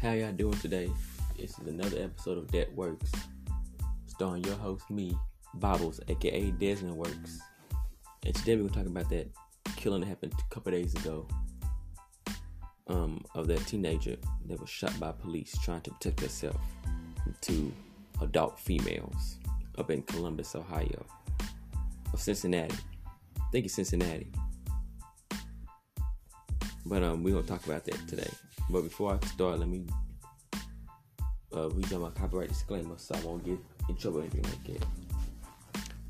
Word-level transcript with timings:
How 0.00 0.12
y'all 0.12 0.32
doing 0.32 0.56
today? 0.60 0.90
This 1.36 1.58
is 1.58 1.68
another 1.68 2.02
episode 2.02 2.38
of 2.38 2.50
That 2.52 2.74
Works, 2.74 3.12
starring 4.06 4.42
your 4.44 4.54
host, 4.54 4.88
me, 4.88 5.14
Bobbles, 5.52 6.00
aka 6.08 6.50
Desmond 6.52 6.96
Works. 6.96 7.38
And 8.24 8.34
today 8.34 8.56
we're 8.56 8.62
gonna 8.62 8.82
talk 8.82 8.86
about 8.86 9.10
that 9.10 9.28
killing 9.76 10.00
that 10.00 10.06
happened 10.06 10.32
a 10.38 10.54
couple 10.54 10.72
days 10.72 10.94
ago. 10.94 11.28
Um, 12.86 13.22
of 13.34 13.46
that 13.48 13.66
teenager 13.66 14.16
that 14.46 14.58
was 14.58 14.70
shot 14.70 14.98
by 14.98 15.12
police 15.12 15.54
trying 15.62 15.82
to 15.82 15.90
protect 15.90 16.20
herself 16.20 16.56
two 17.42 17.70
adult 18.22 18.58
females 18.58 19.36
up 19.76 19.90
in 19.90 20.00
Columbus, 20.04 20.54
Ohio, 20.54 21.04
of 22.14 22.20
Cincinnati. 22.22 22.74
I 23.36 23.50
think 23.52 23.66
it's 23.66 23.74
Cincinnati. 23.74 24.32
But 26.90 27.04
um, 27.04 27.22
we're 27.22 27.34
gonna 27.34 27.46
talk 27.46 27.64
about 27.64 27.84
that 27.84 28.08
today. 28.08 28.28
But 28.68 28.82
before 28.82 29.14
I 29.14 29.26
start, 29.26 29.60
let 29.60 29.68
me 29.68 29.86
uh, 31.54 31.70
read 31.70 31.92
my 31.92 32.10
copyright 32.10 32.48
disclaimer 32.48 32.96
so 32.98 33.14
I 33.14 33.20
won't 33.24 33.44
get 33.44 33.58
in 33.88 33.96
trouble 33.96 34.18
or 34.18 34.22
anything 34.22 34.42
like 34.42 34.64
that. 34.80 34.86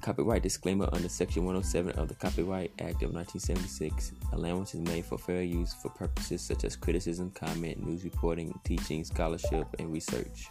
Copyright 0.00 0.42
disclaimer 0.42 0.88
under 0.92 1.10
Section 1.10 1.44
107 1.44 1.92
of 2.00 2.08
the 2.08 2.14
Copyright 2.14 2.72
Act 2.78 3.02
of 3.02 3.12
1976. 3.12 4.12
Allowance 4.32 4.74
is 4.74 4.80
made 4.80 5.04
for 5.04 5.18
fair 5.18 5.42
use 5.42 5.74
for 5.74 5.90
purposes 5.90 6.40
such 6.40 6.64
as 6.64 6.76
criticism, 6.76 7.30
comment, 7.32 7.86
news 7.86 8.02
reporting, 8.02 8.58
teaching, 8.64 9.04
scholarship, 9.04 9.66
and 9.78 9.92
research. 9.92 10.48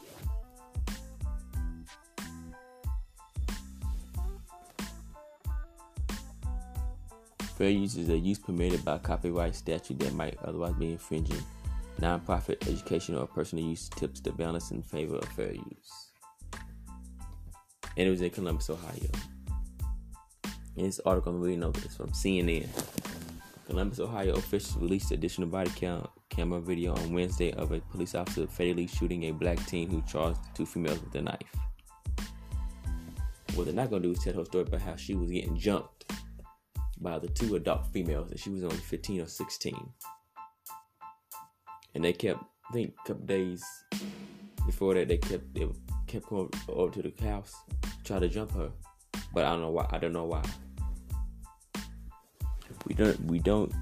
Fair 7.60 7.72
use 7.72 7.98
is 7.98 8.08
a 8.08 8.18
use 8.18 8.40
permitted 8.40 8.86
by 8.86 8.98
copyright 9.00 9.54
statute 9.54 10.00
that 10.00 10.14
might 10.14 10.38
otherwise 10.46 10.76
be 10.76 10.94
infringing. 10.94 11.44
Nonprofit, 12.00 12.66
educational, 12.70 13.24
or 13.24 13.28
personal 13.28 13.66
use 13.66 13.90
tips 13.90 14.22
the 14.22 14.32
balance 14.32 14.72
in 14.72 14.82
favor 14.82 15.18
of 15.18 15.28
fair 15.34 15.52
use. 15.52 16.12
And 17.98 18.08
it 18.08 18.10
was 18.10 18.22
in 18.22 18.30
Columbus, 18.30 18.70
Ohio. 18.70 19.10
In 20.78 20.86
this 20.86 21.02
article 21.06 21.34
I'm 21.34 21.42
reading 21.42 21.66
over 21.66 21.78
this 21.82 21.98
from 21.98 22.12
CNN. 22.12 22.70
Columbus, 23.68 24.00
Ohio 24.00 24.36
officials 24.36 24.78
released 24.78 25.12
additional 25.12 25.50
body 25.50 25.72
count 25.76 26.10
camera 26.30 26.62
video 26.62 26.96
on 26.96 27.12
Wednesday 27.12 27.52
of 27.52 27.74
a 27.74 27.82
police 27.92 28.16
officer 28.16 28.48
fatally 28.48 28.88
shooting 28.88 29.26
a 29.26 29.32
black 29.32 29.64
teen 29.66 29.90
who 29.90 30.02
charged 30.04 30.40
two 30.56 30.66
females 30.66 31.02
with 31.02 31.14
a 31.16 31.22
knife. 31.22 31.58
What 33.56 33.66
they're 33.66 33.74
not 33.74 33.90
gonna 33.90 34.04
do 34.04 34.12
is 34.12 34.24
tell 34.24 34.36
her 34.36 34.46
story 34.46 34.64
about 34.64 34.80
how 34.80 34.96
she 34.96 35.14
was 35.14 35.30
getting 35.30 35.58
jumped 35.58 36.00
by 37.00 37.20
the 37.20 37.28
two 37.30 37.56
adult 37.56 37.88
females, 37.88 38.32
and 38.32 38.40
she 38.40 38.50
was 38.50 38.64
only 38.64 38.78
15 38.78 39.22
or 39.22 39.26
16. 39.26 39.90
And 41.96 42.04
they 42.04 42.14
kept, 42.14 42.44
I 42.70 42.74
think, 42.74 42.94
a 43.04 43.08
couple 43.08 43.26
days 43.26 43.64
before 44.66 44.94
that, 44.94 45.08
they 45.08 45.18
kept 45.18 45.54
they 45.54 45.68
kept 46.08 46.28
going 46.28 46.52
over 46.68 46.92
to 47.02 47.02
the 47.02 47.24
house, 47.24 47.56
try 48.04 48.20
to 48.20 48.28
jump 48.28 48.52
her, 48.52 48.72
but 49.34 49.44
I 49.44 49.52
don't 49.52 49.62
know 49.62 49.72
why. 49.72 49.88
I 49.90 49.98
don't 49.98 50.14
know 50.14 50.26
why. 50.26 50.44
We 52.86 52.94
don't 52.94 53.20
we 53.26 53.40
don't 53.40 53.74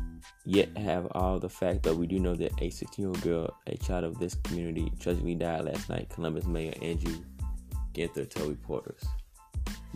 yet 0.45 0.75
have 0.77 1.07
all 1.11 1.39
the 1.39 1.49
facts, 1.49 1.79
but 1.83 1.97
we 1.97 2.07
do 2.07 2.19
know 2.19 2.35
that 2.35 2.53
a 2.53 2.69
16-year-old 2.69 3.21
girl, 3.21 3.53
a 3.67 3.75
child 3.77 4.05
of 4.05 4.17
this 4.17 4.35
community, 4.43 4.91
tragically 4.99 5.35
died 5.35 5.65
last 5.65 5.89
night. 5.89 6.09
Columbus 6.09 6.45
Mayor 6.45 6.73
Andrew 6.81 7.15
Ginther 7.93 8.29
told 8.29 8.49
reporters. 8.49 9.03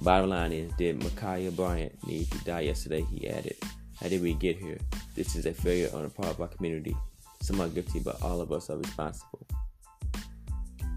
Bottom 0.02 0.32
line 0.32 0.52
is, 0.52 0.72
did 0.80 1.00
Ma'Khia 1.00 1.56
Bryant 1.56 1.94
need 2.08 2.32
to 2.32 2.38
die 2.40 2.62
yesterday? 2.62 3.06
He 3.12 3.30
added. 3.30 3.56
How 4.00 4.08
did 4.08 4.24
we 4.24 4.34
get 4.34 4.58
here? 4.58 4.80
This 5.16 5.36
is 5.36 5.46
a 5.46 5.54
failure 5.54 5.92
on 5.94 6.02
the 6.02 6.10
part 6.10 6.30
of 6.30 6.42
our 6.42 6.48
community. 6.48 6.96
Some 7.44 7.62
are 7.62 7.68
guilty, 7.68 8.00
but 8.00 8.20
all 8.24 8.42
of 8.42 8.52
us 8.52 8.72
are 8.72 8.78
responsible. 8.78 9.46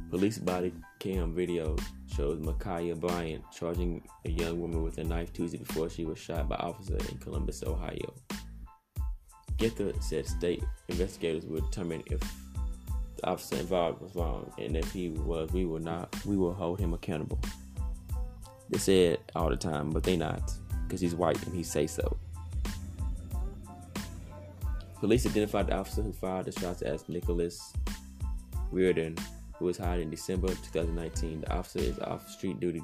Police 0.09 0.39
body 0.39 0.73
cam 1.01 1.35
video 1.35 1.77
shows 2.17 2.39
Ma'Khia 2.41 2.99
Bryant 2.99 3.45
charging 3.53 4.03
a 4.25 4.31
young 4.31 4.59
woman 4.59 4.83
with 4.83 4.97
a 4.97 5.05
knife 5.05 5.35
Tuesday 5.35 5.59
before 5.59 5.91
she 5.91 6.07
was 6.07 6.19
shot 6.19 6.49
by 6.49 6.57
officer 6.57 6.97
in 7.11 7.19
Columbus, 7.19 7.63
Ohio. 7.63 8.15
Ginther 9.59 10.03
said 10.03 10.27
state 10.27 10.65
investigators 10.89 11.45
will 11.45 11.61
determine 11.61 12.03
if 12.07 12.21
the 13.17 13.27
officer 13.27 13.57
involved 13.57 14.01
was 14.01 14.15
wrong, 14.15 14.51
and 14.59 14.79
if 14.79 14.91
he 14.93 15.11
was, 15.11 15.53
we 15.53 15.67
will 15.67 15.81
not. 15.81 16.15
We 16.25 16.39
will 16.39 16.55
hold 16.55 16.81
him 16.81 16.95
accountable. 16.95 17.39
They 18.71 18.79
say 18.79 19.07
it 19.07 19.33
all 19.37 19.51
the 19.51 19.57
time, 19.57 19.91
but 19.91 20.03
they 20.03 20.17
not, 20.17 20.53
because 20.85 21.01
he's 21.01 21.15
white 21.15 21.43
and 21.47 21.55
he 21.55 21.63
say 21.63 21.87
so. 21.87 22.17
Police 25.01 25.27
identified 25.27 25.67
the 25.67 25.77
officer 25.77 26.03
who 26.03 26.13
fired 26.13 26.47
the 26.47 26.53
shots 26.53 26.81
as 26.81 27.09
Nicholas 27.09 27.75
Reardon, 28.71 29.17
who 29.59 29.67
was 29.67 29.77
hired 29.77 30.01
in 30.01 30.11
December 30.11 30.49
2019. 30.49 31.43
The 31.43 31.53
officer 31.53 31.81
is 31.81 31.99
off 31.99 32.29
street 32.31 32.59
duty 32.59 32.83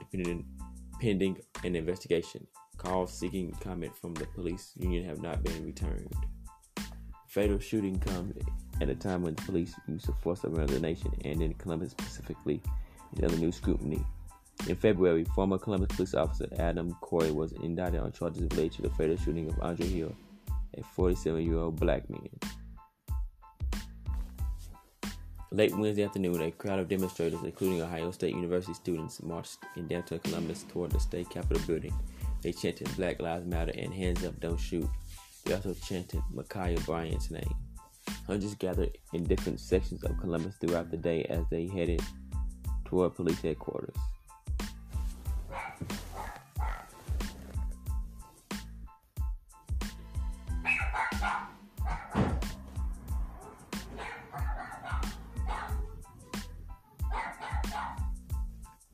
pending 1.00 1.38
an 1.64 1.76
investigation. 1.76 2.47
Calls 2.76 3.12
seeking 3.12 3.52
comment 3.60 3.97
from 3.97 4.14
the 4.14 4.26
police 4.26 4.72
union 4.76 5.04
have 5.04 5.22
not 5.22 5.42
been 5.42 5.64
returned. 5.64 6.12
Fatal 7.26 7.58
shooting 7.58 7.98
comes 7.98 8.34
at 8.80 8.88
a 8.88 8.94
time 8.94 9.22
when 9.22 9.34
the 9.34 9.42
police 9.42 9.74
use 9.86 10.08
of 10.08 10.18
force 10.18 10.44
around 10.44 10.68
the 10.68 10.80
nation 10.80 11.12
and 11.24 11.41
in 11.42 11.54
Columbus 11.54 11.92
specifically 11.92 12.60
under 13.22 13.36
new 13.36 13.52
scrutiny. 13.52 14.04
In 14.69 14.76
February, 14.76 15.25
former 15.25 15.59
Columbus 15.59 15.97
police 15.97 16.15
officer 16.15 16.47
Adam 16.59 16.94
Corey 17.00 17.32
was 17.32 17.53
indicted 17.53 18.00
on 18.00 18.12
charges 18.12 18.43
related 18.43 18.72
to 18.72 18.82
the 18.82 18.91
fatal 18.91 19.16
shooting 19.16 19.48
of 19.48 19.59
Andre 19.60 19.87
Hill, 19.87 20.15
a 20.76 20.82
47 20.82 21.44
year 21.44 21.59
old 21.59 21.81
black 21.81 22.09
man. 22.09 22.28
Late 25.53 25.76
Wednesday 25.76 26.04
afternoon, 26.04 26.41
a 26.43 26.53
crowd 26.53 26.78
of 26.78 26.88
demonstrators, 26.88 27.43
including 27.43 27.82
Ohio 27.82 28.12
State 28.12 28.37
University 28.37 28.72
students, 28.72 29.21
marched 29.22 29.59
in 29.75 29.88
downtown 29.88 30.21
Columbus 30.21 30.65
toward 30.69 30.92
the 30.92 31.00
state 31.00 31.28
capitol 31.28 31.60
building. 31.66 31.92
They 32.42 32.53
chanted 32.53 32.94
Black 32.97 33.21
Lives 33.21 33.47
Matter 33.47 33.72
and 33.77 33.92
Hands 33.92 34.25
Up, 34.25 34.38
Don't 34.38 34.60
Shoot. 34.60 34.88
They 35.44 35.54
also 35.54 35.75
chanted 35.75 36.21
Ma'Khia 36.32 36.84
Bryant's 36.87 37.32
name. 37.32 37.53
Hundreds 38.28 38.54
gathered 38.54 38.97
in 39.12 39.25
different 39.25 39.59
sections 39.59 40.04
of 40.04 40.16
Columbus 40.21 40.54
throughout 40.60 40.91
the 40.91 40.97
day 40.97 41.25
as 41.25 41.44
they 41.50 41.66
headed 41.66 42.00
toward 42.84 43.16
police 43.16 43.41
headquarters. 43.41 43.97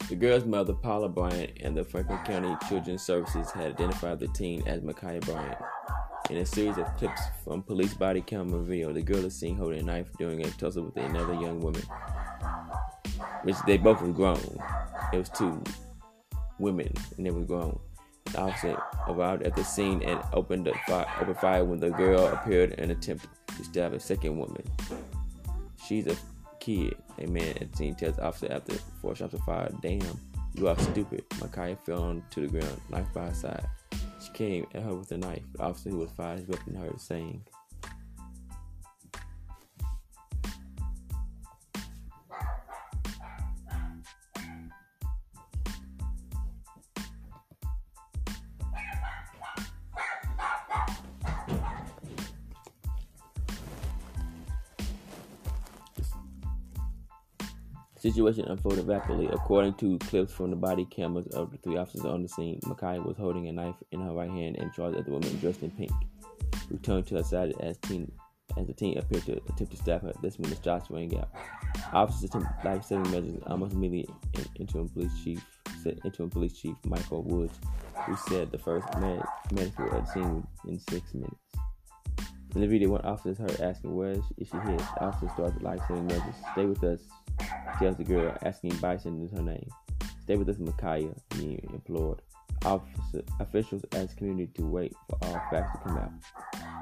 The 0.08 0.14
girl's 0.14 0.44
mother, 0.44 0.72
Paula 0.72 1.08
Bryant, 1.08 1.50
and 1.62 1.76
the 1.76 1.82
Franklin 1.82 2.20
County 2.24 2.56
Children's 2.68 3.02
Services 3.02 3.50
had 3.50 3.72
identified 3.72 4.20
the 4.20 4.28
teen 4.28 4.62
as 4.64 4.80
Ma'Khia 4.80 5.20
Bryant. 5.22 5.58
In 6.30 6.36
a 6.36 6.46
series 6.46 6.78
of 6.78 6.94
clips 6.96 7.20
from 7.42 7.64
police 7.64 7.92
body 7.94 8.20
camera 8.20 8.62
video, 8.62 8.92
the 8.92 9.02
girl 9.02 9.24
is 9.24 9.34
seen 9.34 9.56
holding 9.56 9.80
a 9.80 9.82
knife 9.82 10.06
during 10.16 10.46
a 10.46 10.50
tussle 10.50 10.84
with 10.84 10.96
another 10.96 11.34
young 11.34 11.60
woman. 11.60 11.82
Which 13.42 13.56
they 13.66 13.78
both 13.78 14.00
were 14.00 14.12
grown. 14.12 14.58
It 15.12 15.18
was 15.18 15.28
two 15.30 15.60
women, 16.60 16.92
and 17.16 17.26
they 17.26 17.32
were 17.32 17.44
grown. 17.44 17.76
The 18.26 18.42
officer 18.42 18.80
arrived 19.08 19.42
at 19.42 19.56
the 19.56 19.64
scene 19.64 20.04
and 20.04 20.20
opened, 20.32 20.70
fire, 20.86 21.06
opened 21.20 21.38
fire 21.38 21.64
when 21.64 21.80
the 21.80 21.90
girl 21.90 22.28
appeared 22.28 22.76
and 22.78 22.92
attempted 22.92 23.30
to 23.56 23.64
stab 23.64 23.92
a 23.92 23.98
second 23.98 24.38
woman. 24.38 24.62
She's 25.84 26.06
a 26.06 26.16
kid, 26.66 26.96
a 27.18 27.26
man 27.28 27.56
at 27.60 27.70
the 27.70 27.76
scene 27.76 27.94
tells 27.94 28.18
officer 28.18 28.52
after 28.52 28.74
four 29.00 29.14
shots 29.14 29.32
were 29.34 29.38
fired, 29.40 29.80
Damn, 29.82 30.20
you 30.54 30.66
are 30.66 30.78
stupid. 30.78 31.24
Ma'Khia 31.34 31.78
fell 31.86 32.02
onto 32.02 32.48
the 32.48 32.58
ground, 32.58 32.80
knife 32.90 33.06
by 33.14 33.26
her 33.26 33.34
side. 33.34 33.66
She 34.20 34.32
came 34.32 34.66
at 34.74 34.82
her 34.82 34.94
with 34.96 35.12
a 35.12 35.18
knife. 35.18 35.44
The 35.52 35.62
officer 35.62 35.90
who 35.90 35.98
was 35.98 36.10
fired 36.10 36.40
his 36.40 36.48
weapon 36.48 36.74
her 36.74 36.92
saying, 36.98 37.40
situation 58.10 58.44
unfolded 58.46 58.86
rapidly. 58.86 59.28
According 59.32 59.74
to 59.74 59.98
clips 59.98 60.32
from 60.32 60.50
the 60.50 60.56
body 60.56 60.84
cameras 60.86 61.26
of 61.28 61.50
the 61.50 61.58
three 61.58 61.76
officers 61.76 62.04
on 62.04 62.22
the 62.22 62.28
scene, 62.28 62.60
Ma'Khia 62.64 63.04
was 63.04 63.16
holding 63.16 63.48
a 63.48 63.52
knife 63.52 63.76
in 63.92 64.00
her 64.00 64.12
right 64.12 64.30
hand 64.30 64.56
and 64.58 64.72
charged 64.72 64.96
at 64.96 65.04
the 65.04 65.10
woman 65.10 65.38
dressed 65.38 65.62
in 65.62 65.70
pink, 65.70 65.90
who 66.68 66.78
turned 66.78 67.06
to 67.08 67.16
her 67.16 67.22
side 67.22 67.54
as 67.60 67.78
teen 67.78 68.10
as 68.56 68.66
the 68.66 68.72
teen 68.72 68.96
appeared 68.96 69.24
to 69.26 69.32
attempt 69.32 69.70
to 69.70 69.76
stab 69.76 70.02
her. 70.02 70.12
This 70.22 70.38
when 70.38 70.48
the 70.48 70.62
shots 70.62 70.90
rang 70.90 71.16
out. 71.18 71.28
Officers 71.92 72.24
attempted 72.24 72.64
life-saving 72.64 73.10
measures 73.10 73.42
almost 73.46 73.74
immediately. 73.74 74.14
Interim 74.58 74.88
police 74.88 75.12
chief 75.22 75.44
said 75.82 76.00
police 76.30 76.58
chief 76.58 76.74
Michael 76.84 77.22
Woods, 77.22 77.58
who 78.06 78.16
said 78.28 78.50
the 78.50 78.58
first 78.58 78.86
man, 78.98 79.22
medical 79.52 79.84
at 79.86 80.06
the 80.06 80.12
scene 80.12 80.46
in 80.66 80.78
six 80.78 81.12
minutes. 81.12 81.36
In 82.54 82.62
the 82.62 82.66
video, 82.66 82.88
one 82.90 83.02
officer 83.02 83.34
heard 83.42 83.60
asking 83.60 83.94
where 83.94 84.12
is 84.12 84.24
she 84.38 84.44
hit. 84.44 84.78
The 84.78 85.00
officer 85.02 85.28
starts 85.34 85.60
life 85.60 85.80
measures. 85.90 86.22
Stay 86.52 86.64
with 86.64 86.82
us, 86.84 87.00
tells 87.78 87.96
the 87.96 88.04
girl, 88.04 88.34
asking 88.42 88.76
Bison 88.76 89.22
is 89.22 89.32
her 89.32 89.42
name. 89.42 89.68
Stay 90.22 90.36
with 90.36 90.48
us, 90.48 90.56
Ma'Khia, 90.56 91.14
he 91.34 91.60
implored. 91.72 92.22
Officer, 92.64 93.22
officials 93.40 93.84
ask 93.92 94.16
community 94.16 94.50
to 94.54 94.66
wait 94.66 94.94
for 95.08 95.18
all 95.22 95.40
facts 95.50 95.72
to 95.72 95.78
come 95.84 95.98
out. 95.98 96.12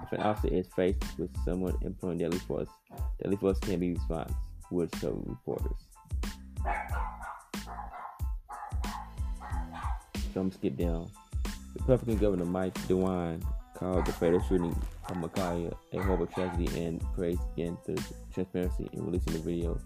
If 0.04 0.12
an 0.12 0.20
officer 0.20 0.54
is 0.54 0.68
faced 0.76 1.02
with 1.18 1.30
someone 1.44 1.76
employing 1.82 2.18
deadly 2.18 2.38
force, 2.38 2.68
deadly 3.20 3.36
force 3.36 3.58
can 3.58 3.80
be 3.80 3.94
response, 3.94 4.32
would 4.70 4.94
show 5.00 5.22
reporters. 5.26 5.88
So 10.32 10.40
I'm 10.40 10.52
skip 10.52 10.76
down. 10.76 11.10
Republican 11.74 12.18
Governor 12.18 12.44
Mike 12.44 12.74
DeWine 12.86 13.42
called 13.74 14.06
the 14.06 14.12
fatal 14.12 14.40
shooting 14.48 14.74
Ma'Khia 15.12 15.72
a 15.92 16.02
horrible 16.02 16.26
tragedy 16.26 16.84
and 16.84 17.00
praised 17.14 17.40
again 17.52 17.76
the 17.84 18.02
transparency 18.32 18.88
in 18.92 19.04
releasing 19.04 19.34
the 19.34 19.38
video 19.38 19.78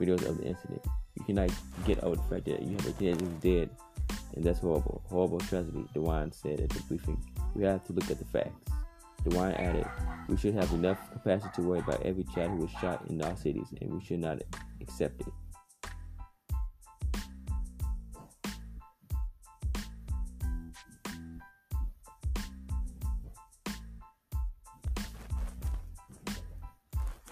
videos 0.00 0.26
of 0.28 0.38
the 0.38 0.44
incident. 0.44 0.84
You 1.14 1.24
cannot 1.24 1.50
get 1.86 2.02
over 2.02 2.16
the 2.16 2.22
fact 2.22 2.46
that 2.46 2.62
you 2.62 2.76
have 2.76 2.86
a 2.86 2.92
teenager 2.92 3.24
who's 3.24 3.34
dead, 3.34 3.70
and 4.34 4.44
that's 4.44 4.58
horrible, 4.58 5.02
horrible 5.06 5.38
tragedy. 5.40 5.84
DeWine 5.94 6.34
said 6.34 6.60
at 6.60 6.70
the 6.70 6.80
briefing. 6.88 7.22
We 7.54 7.64
have 7.64 7.84
to 7.84 7.92
look 7.92 8.10
at 8.10 8.18
the 8.18 8.24
facts. 8.24 8.72
DeWine 9.24 9.58
added, 9.58 9.86
"We 10.28 10.36
should 10.36 10.54
have 10.54 10.72
enough 10.72 10.98
capacity 11.12 11.50
to 11.56 11.62
worry 11.62 11.80
about 11.80 12.02
every 12.02 12.24
child 12.34 12.52
who 12.52 12.56
was 12.58 12.70
shot 12.70 13.06
in 13.08 13.22
our 13.22 13.36
cities, 13.36 13.72
and 13.80 13.92
we 13.92 14.00
should 14.02 14.20
not 14.20 14.42
accept 14.80 15.20
it." 15.20 15.32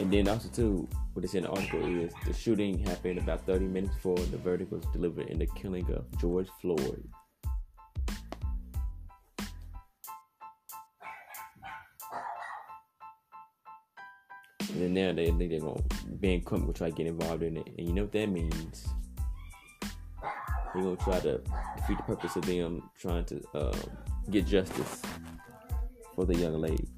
And 0.02 0.12
then 0.12 0.26
also 0.26 0.48
too, 0.48 0.88
what 1.12 1.24
is 1.24 1.36
in 1.36 1.44
the 1.44 1.48
article 1.48 1.80
is 1.84 2.12
the 2.26 2.32
shooting 2.32 2.76
happened 2.76 3.20
about 3.20 3.46
30 3.46 3.66
minutes 3.66 3.94
before 3.94 4.16
the 4.16 4.36
verdict 4.36 4.72
was 4.72 4.84
delivered 4.86 5.28
in 5.28 5.38
the 5.38 5.46
killing 5.54 5.88
of 5.92 6.04
George 6.18 6.48
Floyd. 6.60 7.08
And 14.72 14.82
then 14.82 14.92
now 14.92 15.12
they 15.12 15.26
think 15.26 15.50
they're 15.50 15.60
gonna 15.60 15.80
ban 16.06 16.42
Trump 16.42 16.66
will 16.66 16.72
try 16.72 16.90
to 16.90 16.96
get 16.96 17.06
involved 17.06 17.44
in 17.44 17.58
it. 17.58 17.68
And 17.78 17.86
you 17.86 17.92
know 17.92 18.02
what 18.02 18.12
that 18.12 18.26
means? 18.26 18.88
They're 20.74 20.82
gonna 20.82 20.96
try 20.96 21.20
to 21.20 21.40
defeat 21.76 21.96
the 21.98 22.02
purpose 22.02 22.34
of 22.34 22.44
them 22.44 22.90
trying 22.98 23.24
to 23.26 23.40
um, 23.54 23.80
get 24.32 24.48
justice 24.48 25.00
for 26.16 26.24
the 26.24 26.34
young 26.34 26.60
lady. 26.60 26.88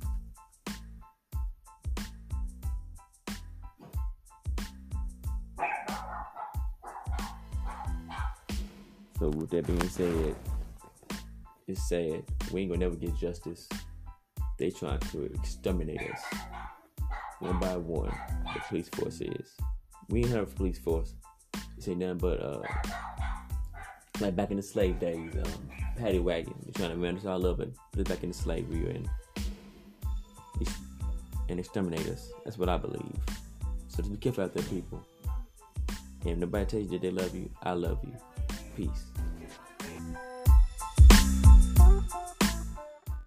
So 9.25 9.31
with 9.31 9.49
that 9.53 9.67
being 9.67 9.89
said, 9.89 10.37
it's 11.67 11.89
sad. 11.89 12.25
We 12.53 12.61
ain't 12.61 12.71
gonna 12.71 12.81
never 12.81 12.95
get 12.95 13.17
justice. 13.17 13.67
They 14.59 14.69
trying 14.69 14.99
to 14.99 15.25
exterminate 15.33 16.03
us. 16.03 16.21
One 17.39 17.59
by 17.59 17.75
one, 17.79 18.13
the 18.53 18.61
police 18.69 18.91
force 18.91 19.23
is. 19.23 19.57
We 20.11 20.19
ain't 20.19 20.29
heard 20.29 20.41
of 20.41 20.55
police 20.55 20.79
force. 20.79 21.15
This 21.75 21.89
ain't 21.89 22.01
nothing 22.01 22.19
but 22.19 22.39
uh 22.39 22.61
like 24.21 24.37
back 24.37 24.51
in 24.51 24.59
the 24.59 24.63
slave 24.63 25.01
days, 25.01 25.33
um, 25.43 25.71
paddy 25.97 26.19
wagon. 26.19 26.57
They're 26.63 26.75
trying 26.75 26.95
to 26.95 27.03
run 27.03 27.17
us 27.17 27.25
all 27.25 27.47
up 27.47 27.61
and 27.61 27.75
put 27.93 28.03
us 28.03 28.15
back 28.15 28.25
into 28.25 28.37
slavery 28.37 28.95
and 28.95 29.09
and 31.49 31.59
exterminate 31.59 32.07
us. 32.09 32.31
That's 32.45 32.59
what 32.59 32.69
I 32.69 32.77
believe. 32.77 33.17
So 33.89 34.03
just 34.03 34.13
be 34.13 34.19
careful 34.19 34.45
out 34.45 34.53
there, 34.53 34.65
people. 34.65 35.03
And 36.21 36.33
if 36.33 36.37
nobody 36.37 36.67
tells 36.67 36.85
you 36.85 36.91
that 36.91 37.01
they 37.01 37.11
love 37.11 37.35
you, 37.35 37.49
I 37.63 37.73
love 37.73 38.01
you. 38.05 38.13
Peace. 38.77 39.14